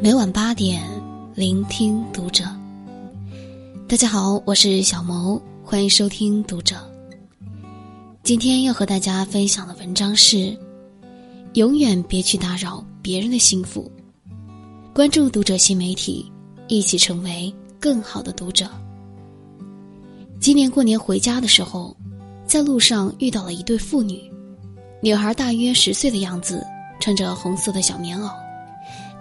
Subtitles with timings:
[0.00, 0.82] 每晚八点，
[1.34, 2.44] 聆听读者。
[3.88, 6.76] 大家好，我是小萌，欢迎收听读者。
[8.24, 10.56] 今天要和大家分享的文章是：
[11.54, 13.90] 永远别去打扰别人的幸福。
[14.92, 16.30] 关注读者新媒体，
[16.66, 18.68] 一起成为更好的读者。
[20.40, 21.96] 今年过年回家的时候，
[22.46, 24.20] 在路上遇到了一对父女，
[25.00, 26.66] 女孩大约十岁的样子，
[27.02, 28.30] 穿着红色的小棉袄，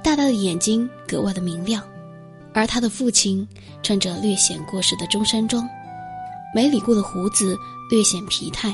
[0.04, 1.84] 大大的眼睛格外的明亮，
[2.54, 3.46] 而他的父亲
[3.82, 5.68] 穿着略显过时的中山装，
[6.54, 7.58] 没理过的胡子
[7.90, 8.72] 略显疲态。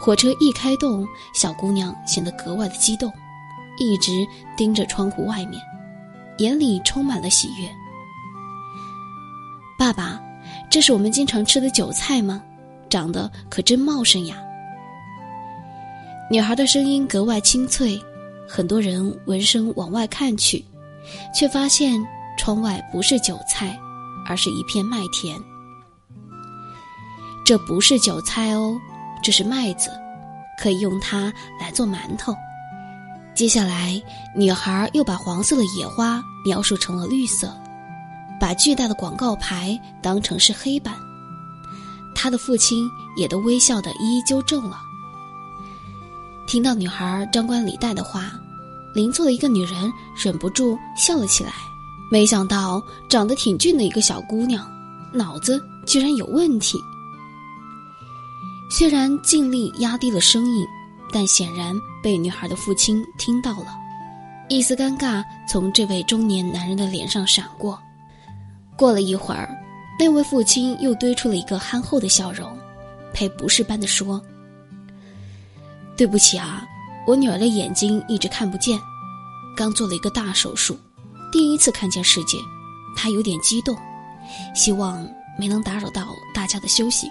[0.00, 3.12] 火车一开动，小姑娘显得格外的激动，
[3.76, 4.24] 一直
[4.56, 5.60] 盯着窗户外面，
[6.38, 7.68] 眼里充满了喜悦。
[9.76, 10.20] 爸爸，
[10.70, 12.40] 这是我们经常吃的韭菜吗？
[12.88, 14.36] 长得可真茂盛呀！
[16.32, 18.00] 女孩的声音格外清脆，
[18.48, 20.64] 很多人闻声往外看去，
[21.34, 22.02] 却发现
[22.38, 23.78] 窗外不是韭菜，
[24.26, 25.38] 而是一片麦田。
[27.44, 28.80] 这不是韭菜哦。
[29.22, 29.90] 这是麦子，
[30.58, 32.34] 可以用它来做馒头。
[33.34, 34.02] 接下来，
[34.34, 37.54] 女孩又把黄色的野花描述成了绿色，
[38.40, 40.94] 把巨大的广告牌当成是黑板。
[42.14, 44.78] 他的父亲也都微笑的一一纠正了。
[46.46, 48.32] 听到女孩张冠李戴的话，
[48.94, 51.52] 邻座的一个女人忍不住笑了起来。
[52.10, 54.70] 没想到长得挺俊的一个小姑娘，
[55.12, 56.78] 脑子居然有问题。
[58.70, 60.66] 虽然尽力压低了声音，
[61.10, 63.78] 但显然被女孩的父亲听到了。
[64.48, 67.78] 一丝尴尬从这位中年男人的脸上闪过。
[68.76, 69.54] 过了一会儿，
[69.98, 72.58] 那位父亲又堆出了一个憨厚的笑容，
[73.14, 74.20] 赔不是般的说
[75.96, 76.66] ：“对不起啊，
[77.06, 78.78] 我女儿的眼睛一直看不见，
[79.56, 80.78] 刚做了一个大手术，
[81.30, 82.38] 第一次看见世界，
[82.96, 83.76] 她有点激动，
[84.54, 85.06] 希望
[85.38, 87.10] 没能打扰到大家的休息。”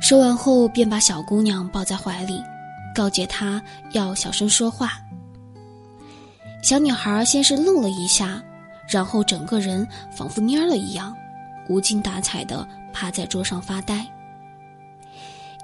[0.00, 2.42] 说完后，便把小姑娘抱在怀里，
[2.94, 4.92] 告诫她要小声说话。
[6.62, 8.42] 小女孩先是愣了一下，
[8.88, 11.14] 然后整个人仿佛蔫了一样，
[11.68, 14.06] 无精打采的趴在桌上发呆。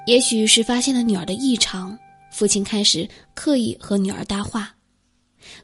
[0.09, 1.95] 也许是发现了女儿的异常，
[2.33, 4.75] 父亲开始刻意和女儿搭话，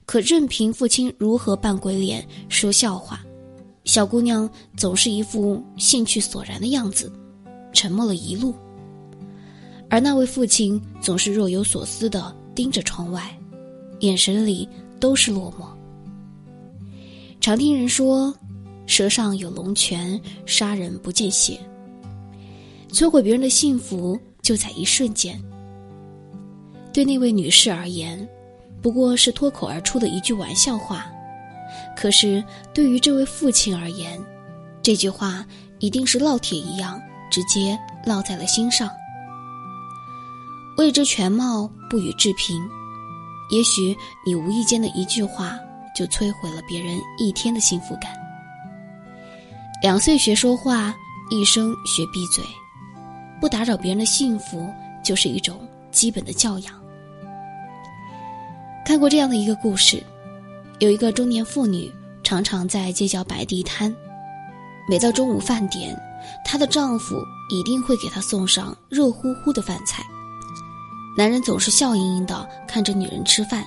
[0.05, 3.25] 可任凭父亲如何扮鬼脸说笑话，
[3.85, 4.47] 小姑娘
[4.77, 7.11] 总是一副兴趣索然的样子，
[7.73, 8.55] 沉默了一路。
[9.89, 13.35] 而那位父亲总是若有所思的盯着窗外，
[14.01, 14.69] 眼神里
[15.01, 15.65] 都是落寞。
[17.41, 18.31] 常听人说，
[18.85, 21.59] 舌上有龙泉，杀人不见血。
[22.91, 25.43] 摧毁别人的幸福就在一瞬间。
[26.93, 28.29] 对那位女士而言，
[28.81, 31.07] 不过是脱口而出的一句玩笑话，
[31.97, 34.23] 可是对于这位父亲而言，
[34.81, 35.45] 这句话
[35.81, 38.89] 一定是烙铁一样，直接烙在了心上。
[40.77, 42.63] 未知全貌，不予置评。
[43.51, 45.59] 也许你无意间的一句话，
[45.97, 48.13] 就摧毁了别人一天的幸福感。
[49.83, 50.95] 两岁学说话，
[51.31, 52.43] 一生学闭嘴，
[53.45, 54.73] 不打扰别人的幸福，
[55.03, 55.61] 就是一种
[55.91, 56.73] 基本的教养。
[58.87, 60.03] 看过这样的一个故事，
[60.79, 63.95] 有一个中年妇女，常常在街角摆地摊，
[64.89, 65.95] 每到中午饭点，
[66.43, 67.17] 她的丈夫
[67.51, 70.03] 一定会给她送上热乎乎的饭菜。
[71.15, 73.63] 男人总是笑盈盈的看着女人吃饭，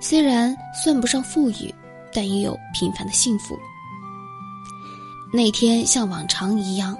[0.00, 1.74] 虽然算不上富裕，
[2.12, 3.58] 但也有平凡的幸福。
[5.32, 6.96] 那天像往常一样，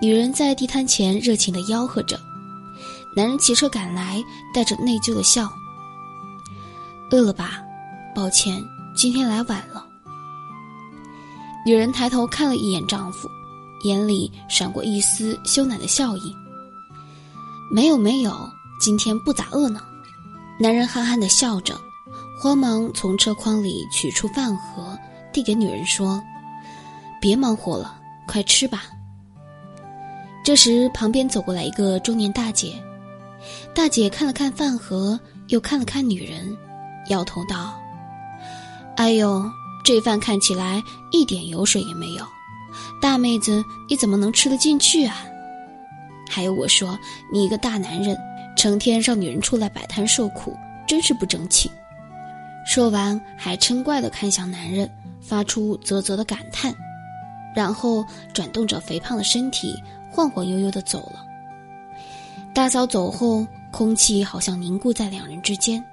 [0.00, 2.20] 女人在地摊前热情的吆喝着，
[3.14, 5.50] 男人骑车赶来，带着内疚的笑
[7.10, 7.62] ：“饿了吧？
[8.14, 8.62] 抱歉，
[8.94, 9.86] 今天来晚了。”
[11.64, 13.28] 女人抬头看了一眼丈夫，
[13.84, 16.36] 眼里闪过一丝羞赧的笑意
[17.72, 18.36] ：“没有，没有。”
[18.78, 19.80] 今天不咋饿呢，
[20.60, 21.74] 男人憨憨的笑着，
[22.38, 24.96] 慌忙从车筐里取出饭盒，
[25.32, 26.22] 递给女人说
[27.18, 28.84] ：“别忙活了，快吃吧。”
[30.46, 32.80] 这时，旁边走过来一个中年大姐，
[33.74, 36.56] 大姐看了看饭盒，又看了看女人，
[37.08, 37.74] 摇头道
[38.96, 39.44] ：“哎呦，
[39.84, 42.24] 这饭看起来一点油水也没有，
[43.02, 43.60] 大妹子
[43.90, 45.26] 你怎么能吃得进去啊？
[46.30, 46.96] 还有我说，
[47.32, 48.16] 你一个大男人。”
[48.56, 50.56] 成天让女人出来摆摊受苦，
[50.86, 51.68] 真是不争气。
[52.64, 54.88] 说完，还嗔怪地看向男人，
[55.20, 56.72] 发出啧啧的感叹，
[57.52, 59.74] 然后转动着肥胖的身体，
[60.16, 61.22] 晃晃悠悠的走了。
[62.54, 65.84] 大嫂走后，空气好像凝固在两人之间。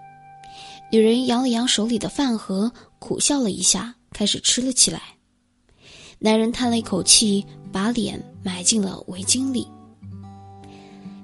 [0.90, 5.02] 女人扬了扬手里的饭盒，苦笑了一下，开始吃了起来。
[6.20, 9.68] 男人叹了一口气，把脸埋进了围巾里。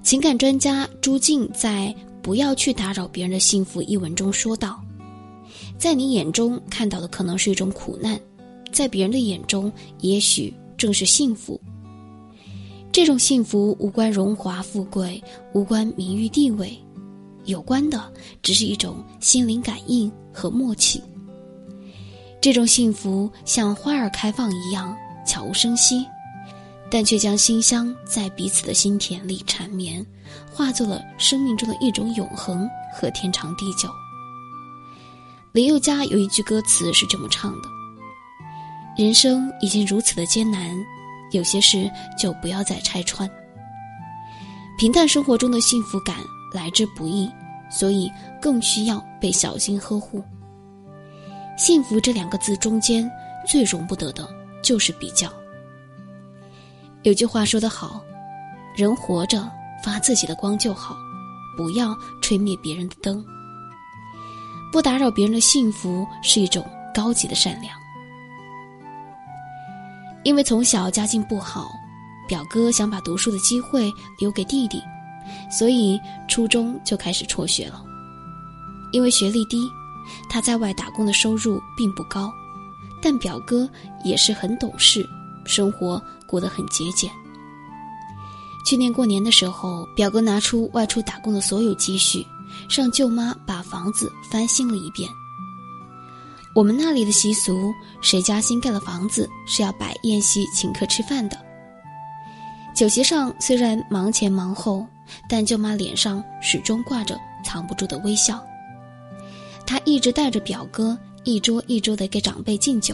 [0.03, 4.83] 情感专家朱静在《不要去打扰别人的幸福》一文中说道
[5.79, 8.19] ：“在你眼中看到的可能是一种苦难，
[8.73, 11.57] 在别人的眼中，也许正是幸福。
[12.91, 16.77] 这种幸福无关荣华富贵，无关名誉地位，
[17.45, 21.01] 有关的只是一种心灵感应和默契。”
[22.41, 24.95] 这种幸福像花儿开放一样
[25.25, 26.05] 悄无声息，
[26.89, 30.05] 但却将馨香在彼此的心田里缠绵，
[30.51, 33.89] 化作了生命中的一种永恒和天长地久。
[35.51, 37.67] 林宥嘉有一句歌词是这么唱的
[38.97, 40.75] ：“人生已经如此的艰难，
[41.31, 43.29] 有些事就不要再拆穿。
[44.77, 46.15] 平淡生活中的幸福感
[46.53, 47.29] 来之不易，
[47.69, 48.11] 所以
[48.41, 50.23] 更需要被小心呵护。”
[51.57, 53.09] 幸福这两个字中间
[53.45, 54.27] 最容不得的
[54.63, 55.29] 就是比较。
[57.03, 58.01] 有句话说得好，
[58.75, 59.49] 人活着
[59.83, 60.95] 发自己的光就好，
[61.57, 63.23] 不要吹灭别人的灯。
[64.71, 67.78] 不打扰别人的幸福是一种高级的善良。
[70.29, 71.71] 因为从小家境不好，
[72.27, 74.79] 表哥想把读书的机会留给弟弟，
[75.49, 77.83] 所以初中就开始辍学了。
[78.91, 79.67] 因为学历低。
[80.29, 82.31] 他在外打工的收入并不高，
[83.01, 83.67] 但表哥
[84.03, 85.03] 也是很懂事，
[85.45, 87.09] 生活过得很节俭。
[88.63, 92.23] 去年过年的时候，表哥拿出外出打工的所有积蓄，
[92.69, 95.09] 让舅妈把房子翻新了一遍。
[96.59, 101.37] 我们那里的习俗，谁家新盖了房子是要摆宴席请客吃饭的。
[102.75, 104.85] 酒席上虽然忙前忙后，
[105.29, 108.43] 但舅妈脸上始终挂着藏不住的微笑。
[109.65, 112.93] 他一直带着表哥一桌一桌的给长辈敬酒。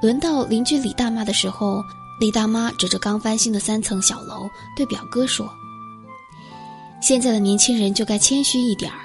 [0.00, 1.82] 轮到邻居李大妈的时候，
[2.20, 5.44] 李大妈指着刚翻新的三层小楼，对表哥说
[7.02, 9.00] ：“现在的年轻人就该谦虚一点儿，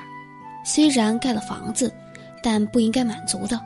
[0.63, 1.91] 虽然盖了房子，
[2.43, 3.59] 但不应该满足的。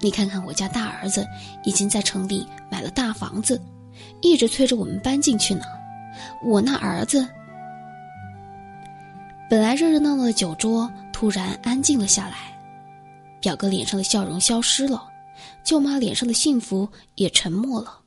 [0.00, 1.26] 你看看我家大儿子，
[1.64, 3.60] 已经在城里买了大房子，
[4.20, 5.64] 一直催着我们搬进去呢。
[6.44, 7.26] 我那儿子……
[9.50, 12.56] 本来热热闹闹的酒桌。”突然安静了下来，
[13.40, 15.02] 表哥脸上的笑容消失了，
[15.64, 17.98] 舅妈脸上的幸福也沉默了。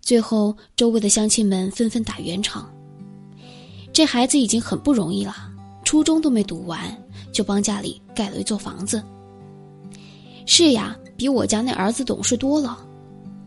[0.00, 2.66] 最后，周围的乡亲们纷纷打圆场
[3.92, 5.34] ：“这孩子已经很不容易了，
[5.84, 6.80] 初中都没读完，
[7.32, 9.02] 就帮家里盖了一座房子。
[10.46, 12.78] ”“是呀，比我家那儿子懂事多了。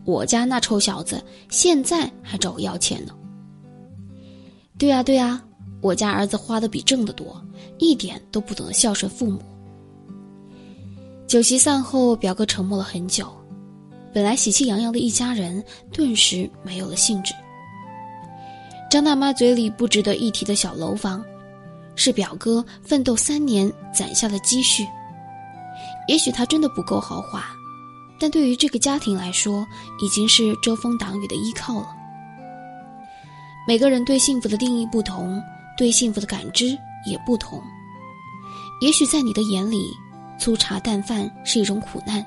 [0.04, 3.14] 我家那臭小子现在还找我要钱呢。
[4.78, 5.42] ”“对呀，对呀。”
[5.82, 7.44] 我家儿子花的比挣的多，
[7.78, 9.40] 一点都不懂得孝顺父母。
[11.26, 13.26] 酒席散后，表哥沉默了很久，
[14.14, 15.60] 本来喜气洋洋的一家人
[15.92, 17.34] 顿时没有了兴致。
[18.88, 21.24] 张大妈嘴里不值得一提的小楼房，
[21.96, 24.86] 是表哥奋斗三年攒下的积蓄。
[26.08, 27.44] 也许他真的不够豪华，
[28.18, 29.66] 但对于这个家庭来说，
[30.02, 31.88] 已经是遮风挡雨的依靠了。
[33.66, 35.42] 每个人对幸福的定义不同。
[35.74, 37.60] 对幸福的感知也不同，
[38.82, 39.90] 也许在你的眼里，
[40.38, 42.24] 粗茶淡饭是一种苦难，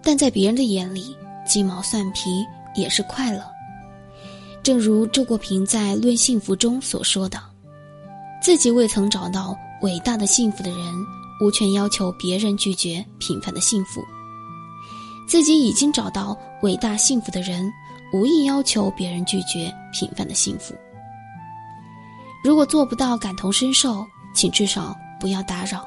[0.00, 3.44] 但在别人的眼里，鸡毛蒜皮也是快乐。
[4.62, 7.42] 正如周国平在《论幸福》中所说的
[8.44, 10.78] ：“自己未曾找到伟大的幸福的人，
[11.40, 14.02] 无权要求别人拒绝平凡的幸福；
[15.26, 17.72] 自己已经找到伟大幸福的人，
[18.12, 20.74] 无意要求别人拒绝平凡的幸福。”
[22.44, 25.82] 如果做不到感同身受，请至少不要打扰。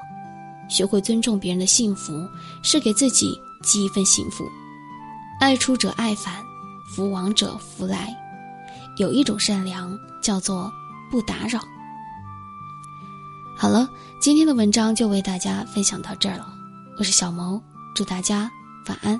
[0.67, 2.27] 学会尊重别人的幸福，
[2.63, 4.43] 是给自己积一份幸福。
[5.39, 6.33] 爱出者爱返，
[6.89, 8.11] 福往者福来。
[8.97, 10.73] 有一种善良叫做
[11.11, 11.59] 不打扰。
[13.59, 16.47] 好了，今天的文章就为大家分享到这儿了。
[16.99, 17.59] 我是小萌，
[17.95, 18.51] 祝大家
[18.87, 19.19] 晚安。